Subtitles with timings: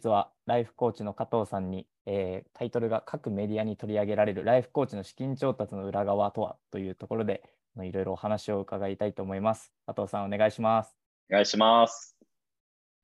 [0.00, 7.42] 日はライフコーチの加藤さんに、えー、タイトルが各メディアに取り上げられるライフコーチの資金調達の裏側とはというところで
[7.82, 9.72] いろいろお話を伺いたいと思います。
[9.86, 10.96] 加藤さんお願いします。
[11.30, 12.16] お願いします。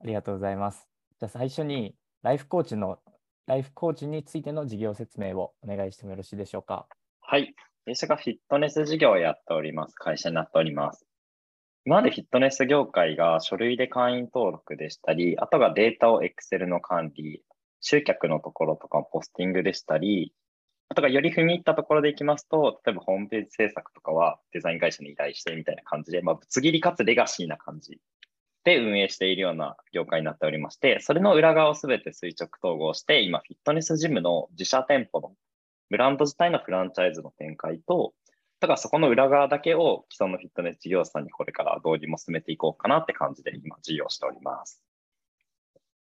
[0.00, 0.88] ありがとうございます。
[1.20, 2.98] じゃあ最初にライフコーチの
[3.46, 6.86] ライフコーチについての事業説明をお願いしてもよろしいでしょうか？
[7.20, 7.54] はい。
[7.86, 9.94] 私がフィットネス事業をやっております。
[9.94, 11.06] 会社になっております。
[11.86, 17.42] 今までフィットネス業界が書類で会員登録でしたり、あとがデータを Excel の管理、
[17.82, 20.32] 集客のところとかポスティングでしたり、
[20.88, 28.00] あとがより踏み入ったところでいきますと、例えばホームページ制作とかはデザイン会社に依頼してみたいな感じで、まあ、ぶつ切りかつレガシーな感じ
[28.64, 35.32] で運営しているような業界になっておりまして、それの裏側をすべて垂直統合して、今、フィットネスジムの自社店舗の
[35.90, 38.14] ブランド自体のフランチャイズの展開と、
[38.64, 44.82] ただそこの裏側だけを既存のフィットネス事業者さんにこれから導入も進めていこうかなって感じで今事業しております。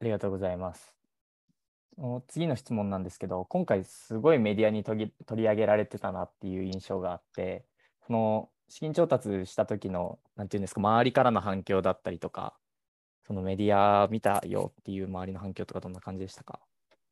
[0.02, 0.94] ありがとうございます。
[2.28, 7.64] 次の質問なんですけど、今回すごいメディアに取り上げられてたなっていう印象があって、
[8.00, 12.58] この資金調達した時の、なんていうんですか、周りからの反響だったりとか、
[13.26, 16.60] そのメディア見たよっていう周りの反響とかどんな感じでしたか？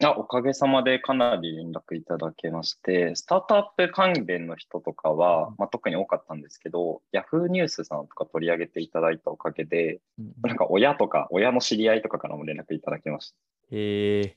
[0.01, 13.37] あおかげさまでかなり連絡いただけまして、スタートアップ関連の人とかは、まあ、特に多かったんですけど、Yahoo ニュースさんとか取り上げていただいたおかげで、うん、なんか親とか、親の知り合いとかからも連絡いただきました。
[13.73, 14.37] へえ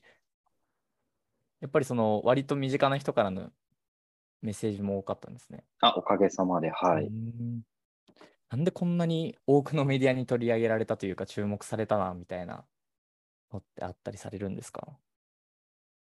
[1.60, 3.52] やっぱりその割と身近な人からの
[4.42, 5.62] メッセージも多かったんですね。
[5.78, 7.08] あ、おかげさまで、はい。
[8.50, 12.64] なんでこんなに多くのメディアに取り上げられたというか注目されたなみたいな
[13.52, 14.88] のってあったりされるんですか？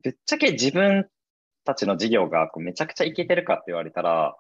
[0.06, 1.08] ぶっちゃけ自分
[1.66, 4.36] たちの事業がこうめちゃくちゃいけてるかって言われたら、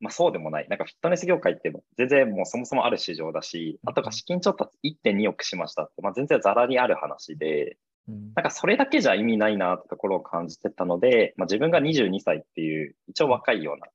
[0.00, 0.66] まあそうでもない。
[0.68, 13.86] なんかフィットネス業界って全然もうそもそもある市場だし、あとが資金調達1.2億しましたって、まあ全然ざらにある話で、なんかそれだけじゃ意味ないなってところを感じてたので、まあ、自分が22歳っていう一応若いような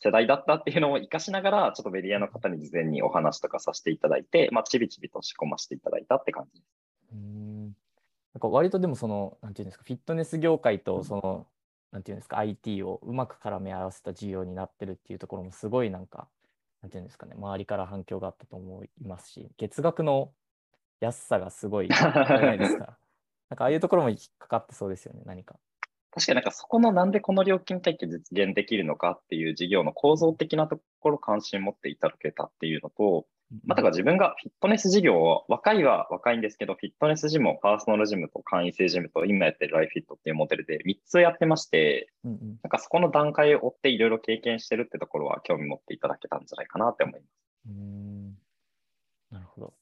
[0.00, 6.72] 世代だったっていうのを活かしながら、ちょっとメディアの方に事前にお話とかさせていただいて、まあ、ちびちびと仕込ませていただいたって感じです。
[7.12, 7.72] うん
[8.34, 11.46] なんか割とでもその、なんていうんですか、フィットネス業界とその、
[11.92, 16.26] なんていうんですか、IT をうまく絡め合わせた事業になってるっていうところもすごいなんか、
[16.82, 20.32] なんていうんですかね、周りから反響があったと思いますし、月額の
[21.00, 22.98] 安さがすごいじゃないですか。
[23.48, 25.56] なんかああいうところも引っかかってそうですよね、何か。
[26.10, 33.26] 確かになんかそこのなんでこの料金体系実現できるのかっていう事業の構造的なところ関心持っていただけたっていうのと、
[33.64, 47.30] またか自分がフィットネス事業を、若いは若いんですけど、フィットネスジムをパーソナルジムと会員制ジムと今やってるライフィットっていうモデルで3つやってまして、うんうん、なんかそこの段階を追っていろいろ経験してるってところは興味持っていただけたんじゃないかなって思います。
[47.68, 48.34] うん
[49.30, 49.74] なるほど。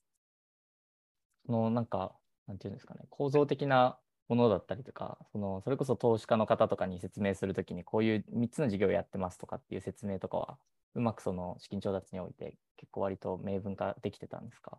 [1.46, 2.12] そのなんか
[2.46, 10.58] なんていうんですかね、構造的なものだったりとか、そのそれこそ投資家の方とかに説明するときに、こういう3つの事業をやってますとかっていう説明とかは、
[10.94, 14.78] うまくその資金調達において、結構割と明文化できてたんですか？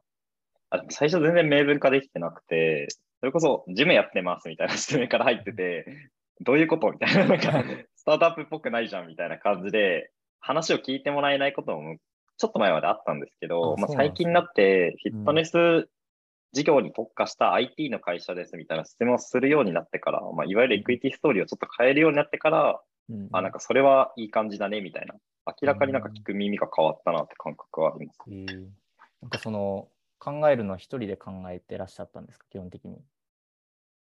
[0.69, 2.87] あ最初全然明文化できてなくて、
[3.19, 5.85] それこそジムやってますみたいな説明から入ってて、
[6.41, 7.63] どういうことみたいな、なんか、
[7.95, 11.97] スタートアップっぽくないじゃんみたいな感じで、話を聞いてもらえないことも
[12.37, 15.87] ちょっと前まであったんですけど、まあ、最近になってフィットネス
[16.51, 25.15] 事業に特化した IT の会社ですみたいな説明をするようになってから、まあ、いわゆるエクイティストーリーをちょっと変えるようになってから、うん、あ、なんかそれはいい感じだねみたいな、
[25.45, 28.19] 明らかになんか聞く耳が変わったなって感覚はあります。
[28.27, 28.53] うん、な
[29.27, 29.87] んかその
[30.19, 33.01] 考えるのは一人で考えてらっしゃったんですか、基本的に。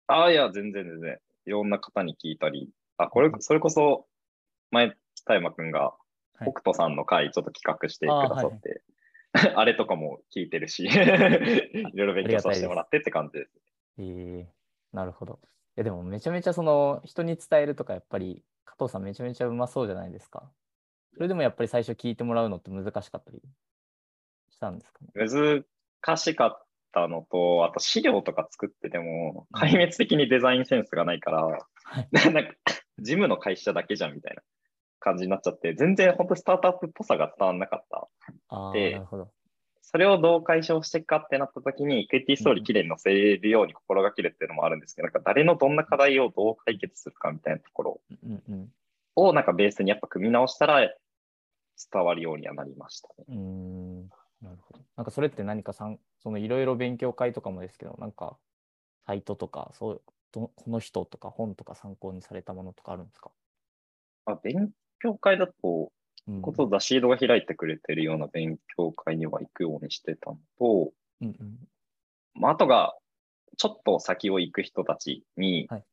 [0.06, 1.18] ああ、いや、全然全然。
[1.46, 4.06] いろんな方に聞いたり、あ、これ、それこそ、
[4.70, 5.94] 前、田山くんが、
[6.40, 8.82] 北斗さんの会ちょっと企画してくださって、
[9.54, 13.50] あ れとかも聞いてるし いろいろ勉強させてもらってって感じです。
[13.98, 15.40] えー、なるほど。
[15.76, 20.50] えでもめちゃめちゃその人に伝えるとかやっぱり加藤さんめちゃめちゃうまそうじゃないですか。
[21.14, 23.40] それでもやっぱり最初聞いてもらうのって難しかったり
[24.50, 25.64] したんですかね？
[26.04, 31.46] 難しかったのと、あと資料とか作ってても、壊滅的にデザインセンスがないから、
[32.12, 32.54] なんか、
[32.98, 34.42] 事務の会社だけじゃんみたいな。
[35.02, 38.72] 感じになっちゃって、全然本当スタートアップっぽさが伝わらなかった。
[38.72, 39.02] で、
[39.82, 48.00] それをどう解消していくかってなった時に、クエティストーリーきれいに載せるように心がけるっていうのもあるんですけど、なんか誰のどんな課題をどう解決するかみたいなところ。
[49.14, 53.24] をなんかベースにやっぱ組み直したら伝わるようにはなりましたね。
[53.28, 54.08] うん。
[54.40, 54.80] なるほど。
[54.96, 58.38] なんかそれって何かさん、そのいろいろ勉強会とかもですけど、なんか
[59.06, 60.02] サイトとか、そう
[60.32, 63.30] この人とか本とか参考にされたものとかあるんですか？
[64.24, 64.70] あ勉
[65.00, 65.92] 強会だと、
[66.40, 71.58] ことだシードが開いてくれてるような勉強会には行くようにしてたのと、うんうん
[72.34, 72.94] まあ、あとが、
[73.58, 75.84] ちょっと先を行く人たちにはい、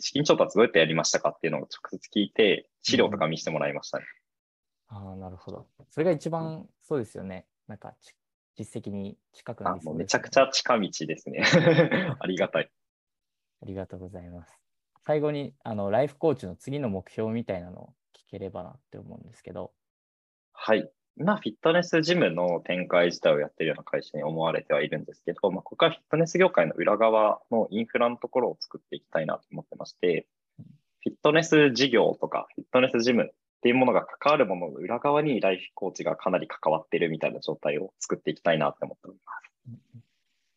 [0.00, 4.04] 資金調達どうやってやりましたかっていうのを直接聞いて、資料とか見せてもらいましたね。
[4.88, 5.66] ああ、なるほど。
[5.90, 7.46] それが一番そうですよね。
[7.68, 8.14] なんかち
[8.56, 11.42] 実績に近くなありそうです、もうめちゃくちゃ近道ですね。
[12.20, 12.70] ありがたい。
[13.62, 14.60] ありがとうございます。
[15.00, 17.92] 最後にあのライフコーチの次の目標みたいなのを聞
[18.34, 19.72] ければなって思うんですけど。
[20.52, 20.90] はい。
[21.16, 30.26] 今、フィットネスジムの展開自体をやってるような会社に思われてはいるんですけど、まあ、ここからフィットネス業界の裏側のインフラのところを作っていきたいなと思ってまして、
[31.04, 33.26] フィットネス事業とか、フィットネスジムっ
[33.62, 39.44] ていうものが関わるものの裏側にライフコーチがかなり関わってるみたいな状態を作っていきたいなって思っております。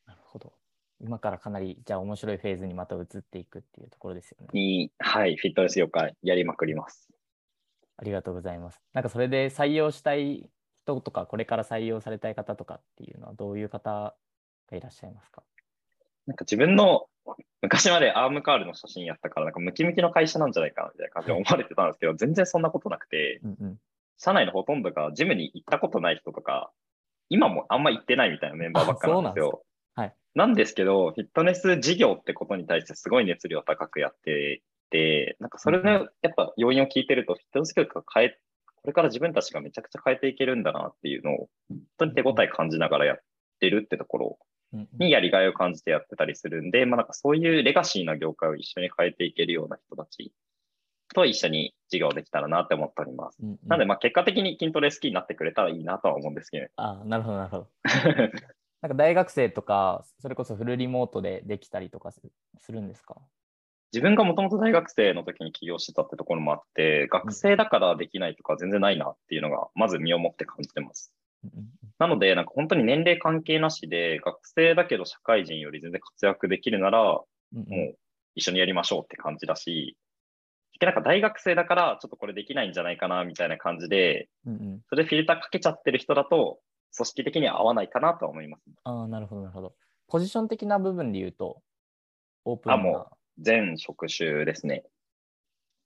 [0.08, 0.54] なるほど。
[1.00, 4.48] 今からかなりじゃあ面白いフェーズにまた移っていくっていうところですよね。
[4.54, 7.10] に、はい、フィットネス業界やりまくります。
[7.98, 8.82] ありがとうございます。
[8.94, 10.50] なんかそれで採用したい
[10.86, 14.16] 人とか、これから採用されたい方とかっていうのはどういう方
[14.72, 15.44] がいらっしゃいますか？
[16.28, 17.08] なんか自分の
[17.62, 23.78] 昔までアームカールの写真やったから、なんかムキムキの会社なんじゃないかなみたいな感じで思われてたんですけど、全然そんなことなくて、うんうん。
[24.18, 26.72] 社内のほとんどがジムに行ったことない人とか、
[27.30, 29.64] 今もあんま行ってないみたいなメンバーばっかなんですよ。
[29.96, 34.62] はいなんですけど、フィットネス事業ってことに対してすごい熱量高くやって、
[35.39, 36.00] なんかそれのや
[36.30, 38.38] っぱ要因を聞いてると、フィットネス業界が変え、
[38.81, 43.19] これから自分たちがめちゃくちゃ変えていけるんだなっていうのを、本当に手応え感じながらやっ
[43.60, 44.39] てるってところ
[45.00, 50.31] にやりがいを感じてやってたりするんで、まあなんかそういうレガシーな業界を一緒に変えていけるような人たち
[51.13, 53.38] と一緒に事業できたらなって思っております。
[53.42, 53.60] うんうん。
[53.68, 57.68] なのでまあ結果的に筋トレ好きになってくれたらいいなとは思うんですけど、あなるほど、なるほど。
[58.80, 62.22] なんか大学生とか、それこそフルリモートでできたりとかす
[62.60, 63.16] するんですか？
[63.94, 71.13] 自分がもともと大学生の時に起業してたってところもあって、学生だからできないとか全然ないなっていうのが、まず身をもって感じてます。
[72.00, 77.95] なので、なんか本当に年齢関係なしで、学生だけど社会人より全然活躍できるなら、もう
[78.36, 79.98] 一緒にやりましょうって感じだし、
[80.81, 84.30] なんか大学生だからちょっとこれできないんじゃないかなみたいな感じで、
[84.90, 86.60] それフィルターかけちゃってる人だと、
[86.95, 88.63] 組織的には合わないかなとは思います。
[88.83, 89.74] ああ、なるほど、なるほど。
[90.07, 91.62] ポジション的な部分で言うと、
[92.45, 93.07] オープンな。
[93.39, 94.84] 全職種ですね。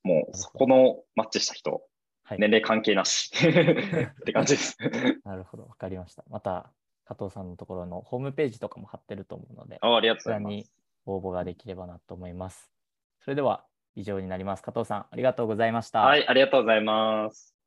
[0.04, 1.84] もうそこのマッチした人、
[2.24, 4.78] はい、年齢関係なし って感じです。
[5.24, 6.24] なるほど、わかりました。
[6.30, 6.72] また、
[7.06, 10.72] 加藤さんのところのホームページとかも貼ってると思うので、あありがとうございます。
[11.06, 12.72] 応募ができればなと思います。
[13.22, 13.66] それでは
[13.96, 14.64] 以上になります。
[14.64, 16.02] 加藤さん、ありがとうございました。
[16.02, 17.61] はい、ありがとうございます。